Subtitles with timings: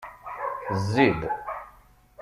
[0.81, 1.21] Zzi-d!